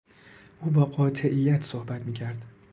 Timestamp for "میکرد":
2.01-2.43